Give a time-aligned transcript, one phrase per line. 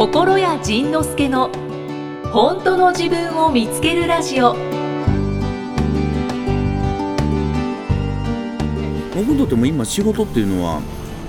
[0.00, 1.50] 心谷仁之助の
[2.32, 4.54] 本当の自分を見つけるラジオ。
[9.14, 10.80] 僕にとっても今仕事っていうのは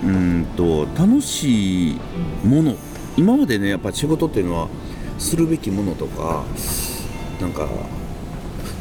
[0.06, 2.00] うんと楽しい
[2.46, 2.76] もの。
[3.18, 4.70] 今までねやっぱ仕事っていうのは
[5.20, 6.46] するべきものとか
[7.42, 7.68] なんか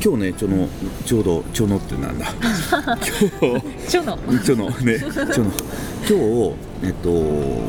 [0.02, 0.68] 今日ねちょの
[1.04, 2.26] ちょうどちょのってなんだ。
[2.30, 4.18] 今日ちょの。
[4.44, 5.50] ちょのねちょの。
[6.08, 7.10] 今日えっと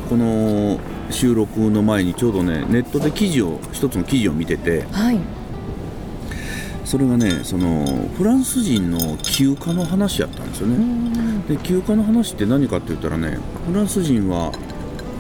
[0.10, 0.80] この
[1.10, 5.20] 収録の前にちょうどねネットで記事を一つの記事を見ててはい。
[6.86, 7.86] それがねその
[8.18, 10.78] フランス人の休暇の話やったんですよね。
[11.48, 14.52] で休暇の話って何かって言ったらねフランス人は、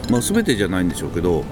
[0.10, 1.44] まあ、全てじゃないんでしょうけど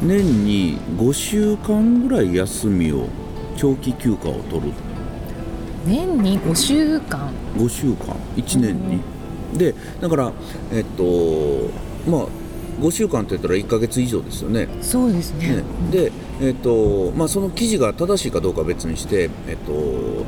[0.00, 3.08] 年に5週間ぐらい休みを
[3.56, 4.72] 長期休暇を取る。
[5.86, 7.30] 年に5週間。
[7.56, 8.16] 5週間。
[8.36, 9.00] 1年に、
[9.58, 10.32] でだから
[10.72, 11.70] えっと
[12.08, 12.42] まあ
[12.80, 14.68] 5週間って言ったら1ヶ月以上ですよね。
[14.80, 15.56] そうですね。
[15.56, 20.24] ね、で、えっとまあ、その記事が正しいかどうかは別にして、えっと、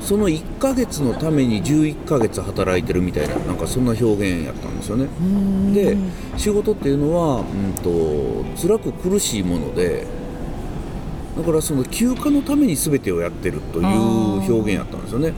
[0.00, 5.08] その1ヶ月のために11ヶ月働いてるみたいななんかそんな表現やったんですよね。
[5.74, 5.96] で
[6.36, 10.06] 仕事っていうのは、うん、と辛く苦しいもので
[11.38, 15.32] だからその休暇のために全てをやってるという表現やったんですよね。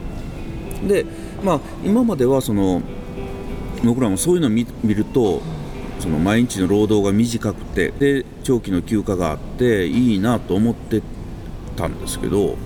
[0.87, 1.05] で、
[1.43, 2.81] まあ、今まではその
[3.83, 5.41] 僕らもそういうのを見見ると
[5.99, 11.03] その毎日の労働が短くてで長期の休暇があっていいなと思って
[11.75, 12.57] たんですけど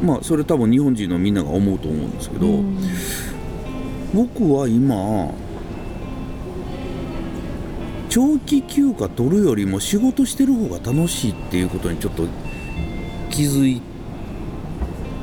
[0.00, 2.62] まあそれ多分日本人のみんなが思うと思うんですけど
[4.14, 5.34] 僕は今
[8.08, 12.26] 長期休暇取るよりも仕事してる方が楽しいっていうことにちょっと
[13.30, 13.82] 気づい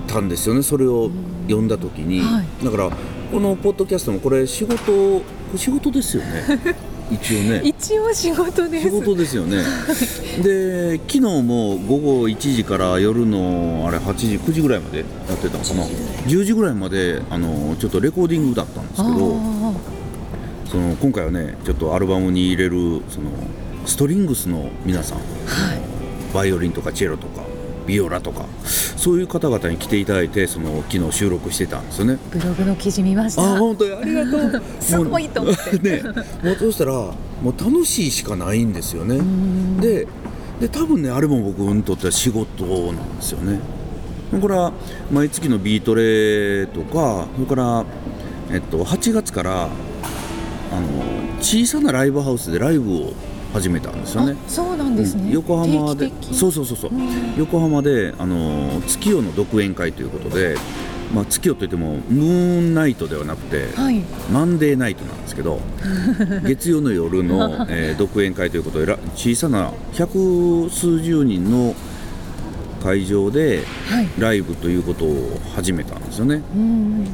[0.08, 0.62] たんですよね。
[0.62, 1.10] それを
[1.48, 2.66] 読んだ時に、はい。
[2.66, 2.90] だから
[3.32, 5.22] このポッドキャストもこれ仕事
[5.58, 6.76] 仕事ですよね。
[7.12, 7.62] 一応ね。
[7.64, 8.86] 一応仕事です。
[8.86, 9.58] 仕事ですよね。
[10.44, 15.04] で昨日も午後1時から夜のあれ8時9時ぐらいまでや
[15.34, 15.84] ってたのかな。
[16.28, 16.76] 10時ぐらい。
[16.76, 19.74] まであのちょっとレコーディングだったんですけどあ
[20.66, 23.30] その今回はねちょっとアルバムに入れるその
[23.86, 25.20] ストリングスの皆さん、
[26.34, 27.44] バイオリンとかチェロとか
[27.86, 32.18] ビオラとかそういう方々に来ていただいてその昨日収録してたんですよね。
[32.32, 33.44] ブログの記事見ました。
[33.44, 34.62] あ本当にありがと う。
[34.80, 35.78] すごいと思って。
[35.78, 36.02] ね
[36.44, 37.14] もうそうしたらも
[37.46, 39.20] う楽しいしかないんですよね。
[39.80, 40.08] で
[40.60, 43.60] で多分ねあれも僕にとっては仕事なんですよね。
[44.42, 44.74] これは
[45.12, 47.86] 毎月のビートレとかそれから、
[48.52, 49.70] えっと、8月から
[51.46, 53.14] 小さなライブハウスでライブを
[53.54, 54.32] 始めたんですよね。
[54.34, 55.30] あそうなんですね、うん。
[55.30, 56.12] 横浜で。
[56.24, 56.92] そうそうそうそう、
[57.38, 60.56] 横浜であの月夜の独演会ということで、
[61.14, 64.02] まあ、月夜といってもムーンナイトではなくて、はい。
[64.34, 65.60] マンデーナイトなんですけど
[66.48, 71.76] 月曜の夜の、えー独演会ということでら小さな百数十人の
[72.82, 74.10] 会場ではい。
[74.18, 76.42] ライブということを始めたんですよね。
[76.56, 77.06] うん。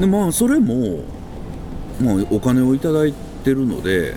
[0.00, 1.04] でまあそれも、
[2.02, 4.14] まあ、お金をいただいてるので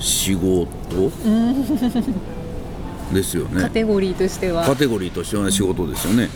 [0.00, 1.10] 仕事？
[3.12, 3.62] ですよね。
[3.62, 4.64] カテゴリーとしては。
[4.64, 6.28] カテゴリーとしては仕事ですよね。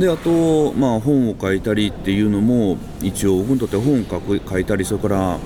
[0.00, 5.38] であと、まあ、本を書いたりっていうのも一応僕にとって本を書く書いたりそれから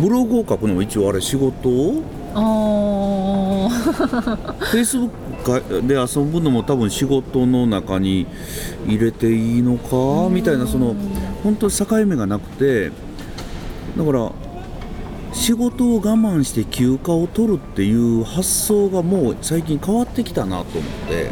[0.00, 2.02] ブログを書くのも一応あれ仕事？
[2.34, 3.68] あー。
[3.68, 5.10] フェイスブッ
[5.80, 8.26] クで遊ぶのも多分仕事の中に
[8.86, 10.28] 入れていいのか？
[10.30, 10.96] みたいなその
[11.44, 12.90] 本当に境目がなくて
[13.96, 14.32] だから
[15.34, 21.30] 仕事を我慢して休暇を取るっていう発想がもう最近変わってきたなと思って。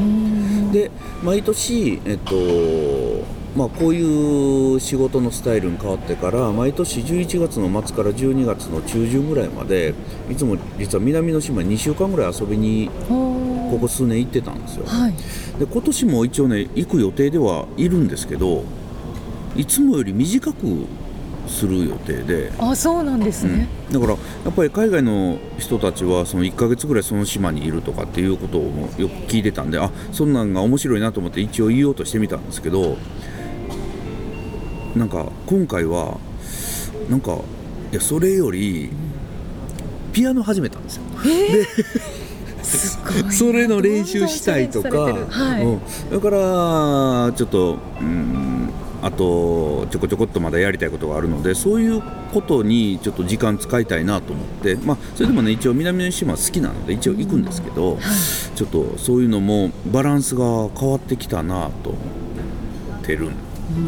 [0.73, 0.91] で
[1.23, 2.33] 毎年、えっと
[3.57, 9.95] まあ、こういう仕事のスタイルに変わってから毎年11月の末から12月の中旬ぐらいまで
[10.31, 14.85] いつも実は南の島に2週間ぐらい遊びにほここ数年行ってたんですよ。
[14.87, 15.15] はい。
[15.59, 18.65] で今年も一応ね行く予定ではいるんですけど
[19.55, 20.87] いつもより短く
[21.47, 22.53] する予定で。
[22.59, 24.19] あそうなんですね、だからや
[24.51, 32.97] っぱり海外の人たちはその1ヶ月ぐらいその島にいるとかっていうことをもよく聞いてたんであそんなんが面白いなと思って一応言おうとしてみたんですけど
[34.95, 36.19] なんか今回は
[37.09, 37.39] なんか
[37.93, 38.91] いやそれより
[40.13, 41.03] ピアノ始めたんですよ。
[42.63, 45.81] すごいそれの練習したいとか、はい、うん、
[46.11, 48.71] だからちょっと、うん、
[49.03, 52.01] あとちょこちょこっとまだやりたいことがあるのでそういう
[52.33, 57.99] ことにちょっと時間使いたいなと思って、まあ、それでもね一応南の島好きなので一応行くんですけど、
[58.55, 61.99] ちょっとそういうのもバランスが変わってきたなと思
[63.01, 63.31] ってる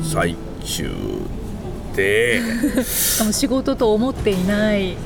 [0.03, 0.91] 最中
[1.95, 2.43] で。
[2.83, 4.97] しかも仕事と思っていない。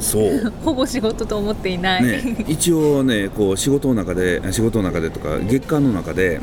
[0.00, 0.52] そう。
[0.64, 6.40] ほぼ仕事と思っていない、ね、一応ねこう仕事の中で仕事の中でとか月間の中で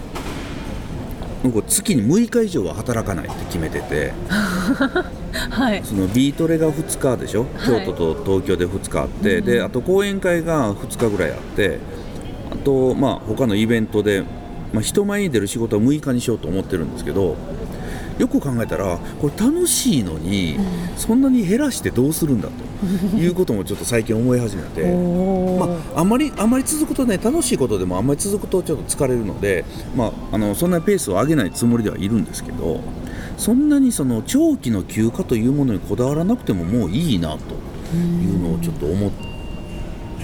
[1.43, 4.13] 僕月に6日以上は働かないって決めてて。
[5.51, 5.81] はい。
[5.83, 7.85] そのビートレが2日でしょ、はい。
[7.85, 11.79] 京都と東京で2日あって、うんであと講演会が2日ぐらいあって
[12.51, 14.23] あとまあ他のイベントで、
[14.73, 17.35] まあ、人前に出る仕事は6日にしようと思ってるんですけど
[18.19, 20.57] よく考えたらこれ楽しいのに、
[20.97, 22.53] そんなに減らしてどうするんだと
[23.17, 24.83] いうこともちょっと最近思い始めて。
[25.59, 32.79] まあ、あまりあまり続くとね楽しいことでもあんまり続くとちょっと疲れるので、まあ、あのそんなペースを上げないつもりではいるんですけど
[33.37, 37.55] そんなにその長期の休暇というものにこだわらなくてももういいなと
[37.95, 39.11] いうのをちょっと思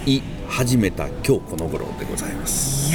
[0.06, 2.94] い始めた今日この頃でございます。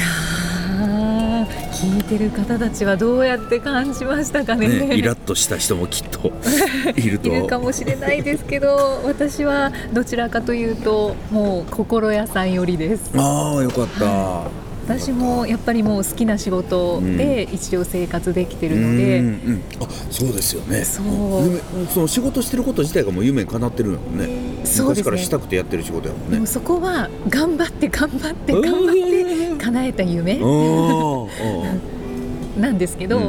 [1.81, 4.67] 聞いてる方たちはどうやって感じましたかね。
[4.67, 6.31] ね、イラッとした人もきっと
[6.95, 7.29] いると。
[7.29, 13.09] いるかもしれないですけど私はどちらかというともう心屋さん寄りです。
[13.15, 14.43] ああよかった、
[14.85, 20.83] 私もやっぱりもう好きな仕事で一応生活できてるので、うんうん、あそうですよね。
[20.83, 21.05] そう。
[21.45, 21.61] 夢
[21.91, 24.27] その仕事してること自体がもう夢にかなってるよね。
[24.65, 25.03] そうですね。
[25.03, 26.45] 昔からしたくてやってる仕事やもんね。
[26.45, 30.37] そこは頑張って頑張って頑張って叶えた夢
[32.59, 33.23] なんですけど、うん。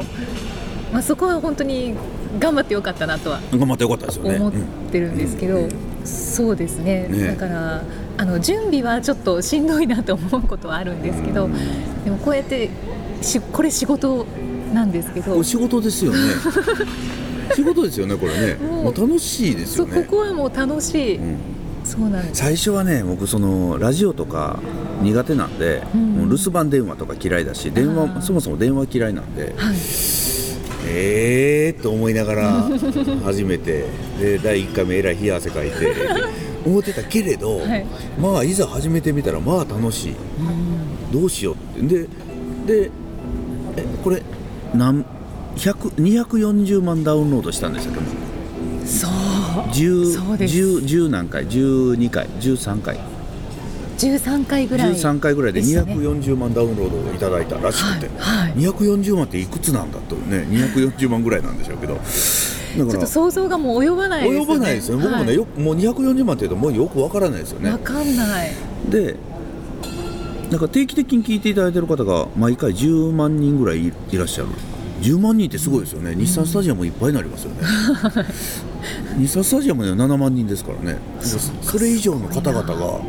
[0.93, 1.95] まあ、そこは本当に
[2.39, 4.37] 頑張ってよかったなとはー頑張ってよかったですよね。
[4.37, 4.53] 思っ
[4.91, 5.69] てるんですけど、うん。
[6.05, 7.09] そうですね。
[7.09, 7.29] ね。
[7.29, 7.83] だから
[8.19, 11.49] あの準備はちょっとしんどいなと思うことはあるんですけど、
[12.05, 12.69] でもこうやって
[13.23, 14.27] しこれ仕事
[14.75, 15.33] なんですけど。
[15.33, 16.19] これ仕事ですよね。
[17.55, 18.55] 仕事ですよねこれね。
[18.55, 20.03] もう楽しいですよね。
[20.03, 21.37] ここはもう楽しい、うん
[21.85, 22.41] そうなんです。
[22.43, 24.59] 最初はね僕そのラジオとか
[25.03, 26.01] 苦手なんで、うん。
[26.15, 29.77] もう留守番電話とか嫌いだし電話そもそも電話嫌いなんではい。
[30.85, 32.63] えーと思いながら
[33.25, 33.85] 始めて
[34.21, 35.75] で第1回目えらい冷や汗かいて
[36.67, 37.87] 思ってたけれど、はい。
[38.21, 40.15] まあいざ始めてみたらまあ楽しい。
[41.13, 41.99] どうしようって。
[41.99, 42.09] で
[42.67, 42.91] で
[43.77, 44.23] えこれ
[44.75, 45.05] 何
[45.57, 47.95] 100 240万ダウンロードしたんでしたっ
[48.85, 48.87] け？
[48.87, 49.11] そう
[49.53, 50.57] 10そうです。
[50.57, 52.99] 10 10何回？12回？13回
[53.99, 58.49] ？13回ぐらい13回ぐらいでしたね240万ダウンロードをいただいたらしくて、はい。
[58.49, 60.47] はい240万っていくつなんだとね。
[60.51, 61.95] 240万ぐらいなんでしょうけど。
[61.95, 64.45] だちょからっと想像がもう及ばないですよね。
[64.45, 64.97] 及ばないですよ。
[64.97, 65.35] ね、僕もねはい。
[65.37, 67.71] よくもう240万っていうともうよくわからないですよね。
[67.71, 68.51] わかんない。
[68.89, 69.17] で
[70.51, 74.49] なんか定期的に聞いていただいてる方が毎回10万人ぐらいいいらっしゃる。
[75.01, 77.63] 10万人ってすごいですよね、日産スタジアムいっぱいになりますよね
[79.19, 80.99] 日産スタジアムでは7万人ですからね。
[81.21, 83.01] そそれ以上の方々が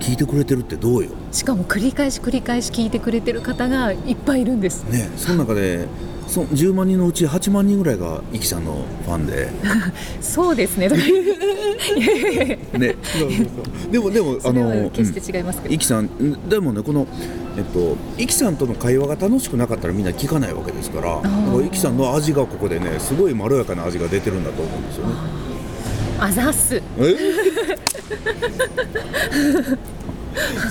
[0.00, 1.10] 聞いてくれてるってどうよ？
[1.30, 4.84] しかも繰り返し繰り返し聞いてくれてる方がいっぱいいるんです。
[4.84, 5.86] ねその中で
[6.30, 9.48] そ10万人のうち8万人ぐらいがイキさんのファンで。
[10.22, 10.88] そうですね。
[12.78, 12.94] ね
[13.90, 17.08] でもでもあの決して違いますけど、イキさんんでもねこの
[17.56, 21.28] えっとイキさんとの会話が楽しくなかったらみんな聞かないわけですからだか
[21.58, 25.14] らイキさんの味がここでねすごいまろやかな味が出てるんだと思うんですよね。
[26.20, 26.76] あざっす。
[26.76, 26.82] え？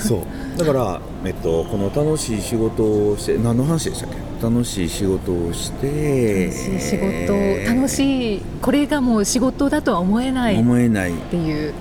[0.00, 0.20] そう
[0.60, 4.16] だから、えっと、この楽しい仕事をして何の話でしたっけ？
[4.42, 11.12] 楽しい仕事をして楽しい仕事楽しいこれがもう仕事だとは思えないっ思えない。
[11.12, 11.74] ていう。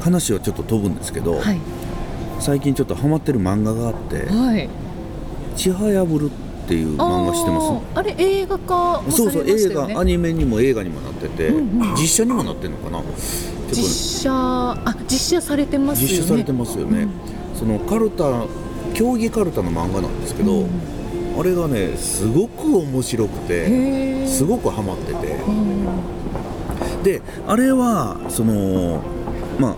[0.00, 1.58] 話をちょっと飛ぶんですけど、はい。
[2.38, 4.66] 最近ちょっとハマってる漫画があってはい
[5.56, 6.30] 「ちはやぶる」
[6.64, 7.84] っていう漫画知ってます？
[7.96, 11.94] あれ映画化もさそうそう映画アニメにも映画にもなってて、うんうん。
[11.96, 13.02] 実写にもなってるのかな？
[13.72, 16.12] 実写あ実写されてますよね。
[16.12, 17.08] 実写されてますよね、
[17.58, 18.46] そのカルタ
[18.94, 20.68] 競技カルタの漫画なんですけど、うん。
[21.38, 25.26] あれがねすごく面白くてすごくハマってて。
[25.46, 27.02] うん。
[27.02, 29.02] であれはその
[29.58, 29.76] まあ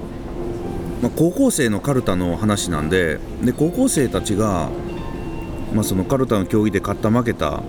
[1.02, 4.70] まあ、高校生のカルタの話なんでで高校生たちが、
[5.75, 7.62] まあ、そのカルタの競技で勝った負けた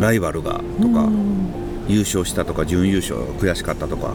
[0.00, 4.14] ライバルがとか、うん優勝したとか準優勝が悔しかったとか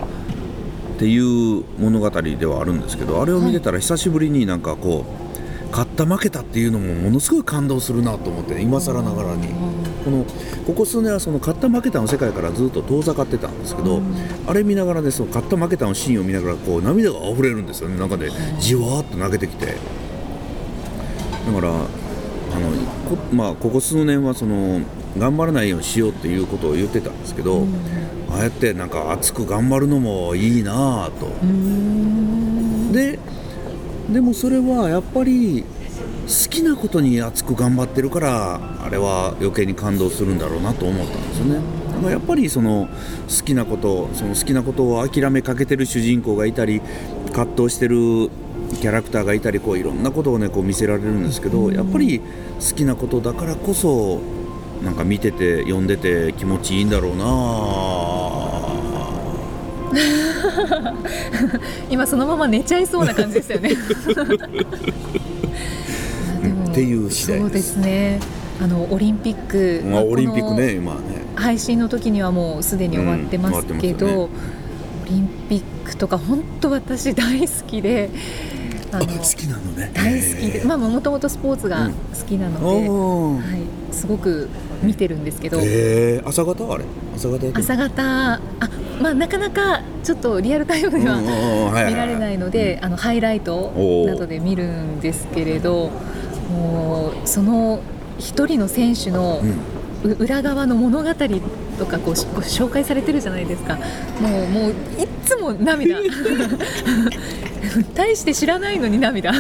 [0.95, 9.49] っていう物語ではあるんですけどあれを見てたら久しぶりになんかこう勝った負けたっていうのもものすごい感動するなと思って今更ながらに。
[10.07, 10.25] この
[10.65, 14.01] ここ数年はその勝った負けたの世界からずっと遠ざかってたんですけど、
[14.47, 17.97] あれ見ながらねその勝った負けたのシーンを見ながらこう涙が溢れるんですよね。
[17.99, 19.65] なんかでじわーっと泣けてきて。
[19.65, 21.87] だからあの
[23.09, 24.81] こ,、まあ、ここ数年はその
[25.17, 27.65] 頑張らないようにしようっていうことを言ってたんですけど、
[28.29, 31.27] ああやってなんか熱く頑張るのもいいなぁと。
[31.43, 32.91] うん。
[32.91, 33.19] で
[34.11, 35.65] でもそれはやっぱり
[36.27, 41.61] 好きなことに熱く頑張ってるからあれは余計に感動するんだろうなと思ったんですよね。
[41.91, 42.87] だからやっぱりその
[43.27, 46.81] 好きなことその好きなことを諦めかけてる主人公がいたり
[47.33, 48.29] 葛藤してる
[48.81, 54.19] キャラクターがいたりこういろんなことをねこう見せられるんですけどやっぱり好きなことだからこそ
[54.83, 57.25] なんか見てて読んでて気持ちいいんだろうな。
[61.89, 63.71] 今そのまま寝ちゃいそうな感じですよね。
[66.69, 67.39] っていう次第です。
[67.39, 68.19] そうですね。
[68.59, 71.25] あのオリンピック、まあ、オリンピックね今はね。
[71.35, 74.35] 配信の時にはもうすでに終わってますうんけど、終わって
[75.03, 78.09] オリンピックとか本当私大好きで
[78.91, 79.91] あのあ好きなのね。
[79.93, 84.49] 大好きで、まあもともとスポーツが好きなので、おーはい、すごく
[84.83, 86.83] 見てるんですけど、えー、朝方あれ？
[87.15, 88.33] 朝方朝方。
[88.33, 88.39] あ
[89.01, 91.19] まあなかなかちょっとリアルタイムでは
[91.87, 93.71] 見られないので、あのハイライト
[94.07, 95.91] などで見るんですけれど
[96.49, 97.79] もうその
[98.19, 99.41] 一人の選手の
[100.03, 101.09] 裏側の物語
[101.77, 103.77] とかこうしこう紹介されてるじゃないですか。
[104.19, 105.97] もうもういっつも涙。
[107.93, 109.31] 大して知らないのに涙。
[109.31, 109.37] ね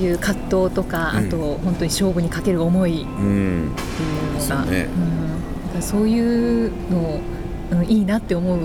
[0.00, 1.26] いう葛藤とか、うん。
[1.26, 3.02] あと本当に勝負にかける思い。
[3.02, 3.72] うん。
[3.72, 7.20] っていうのがそうん、そういうの、
[7.72, 8.58] うん、いいなって思う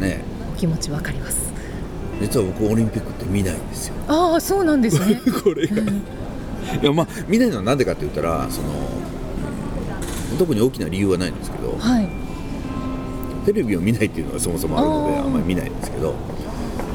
[0.00, 0.22] ね。
[0.52, 1.52] お気持ちわかります。
[2.20, 3.94] 実は僕オリンピックって見ないんですよ。
[4.08, 5.20] ああそうなんですね。
[5.42, 5.82] これが。
[5.82, 8.68] いやまあ見ないのはなんでかって言ったらその
[10.30, 12.08] うん特に大きな理由はないんですけどはい。
[13.44, 16.14] テレビを見ないっていうのはそもそもあるのであんまり見ないんですけど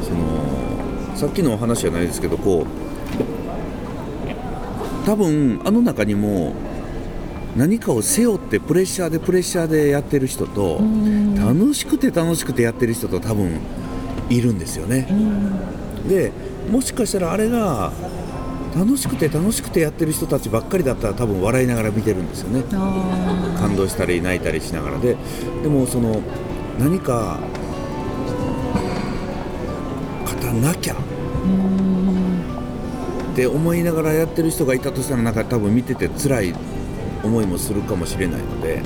[0.01, 3.47] そのさっきのお話じゃないですけどこう
[5.08, 6.54] 多分あの中にも
[7.56, 11.34] 何かを背負ってプレッシャーでプレッシャーでやってる人とうん。
[11.34, 13.58] 楽しくて楽しくてやってる人と多分
[14.30, 15.08] いるんですよね。
[15.10, 15.14] う。
[15.14, 16.10] ん。
[16.10, 16.34] で
[16.70, 17.94] もしかしたらあれが
[18.76, 22.66] 楽しくて楽しくてやってる人たちばっかりだったら多分笑いながら見てるんですよね。
[22.74, 25.16] あ感動したり泣いたりしながらで。
[25.64, 26.22] でもその
[26.78, 27.40] 何か
[30.26, 30.96] 勝たなきゃ
[33.38, 36.56] って思いながらやってる人がいたとしたらなんか多分見てて辛い
[37.24, 38.82] 思いもするかもしれないので。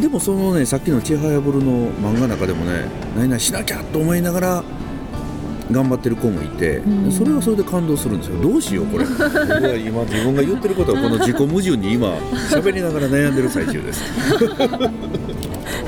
[0.00, 2.84] でもそのねさっきの「ちはやぶる」の漫画の中でもね
[3.16, 4.64] 何々しなきゃと思いながら
[5.70, 7.12] 頑張ってる子もいて、うん。
[7.12, 8.40] それはそれで感動するんですよ。
[8.40, 9.04] どうしようこれ。
[9.04, 12.14] 僕は今自分が言ってることはこの自己矛盾に今
[12.50, 14.04] 喋りながら悩んでる最中です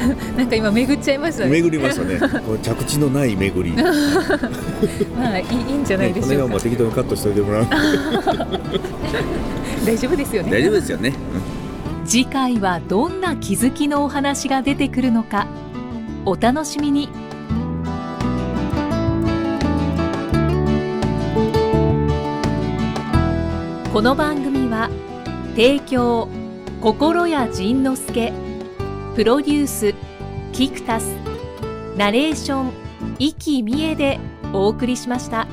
[0.37, 1.50] なんか今巡っちゃいましたね。
[1.50, 2.18] 巡りましたね。
[2.47, 3.82] これ着地のない巡り、ね、
[5.16, 7.66] まあいいいいんじゃないでしょうか、もう適当にカットしておいてもらう。
[9.87, 10.50] 大丈夫ですよね。
[10.50, 11.12] 大丈夫ですよね、
[12.04, 15.47] 次回はどんな気づきのお話が出てくるのか
[16.25, 17.09] お楽しみに。
[23.92, 24.88] この番組は
[25.54, 26.26] 提供
[26.80, 28.32] 心谷仁之助
[29.14, 29.95] プロデュース
[30.52, 31.04] キクタス
[31.99, 32.73] ナレーション
[33.19, 34.19] 生きみえで
[34.54, 35.47] お送りしました。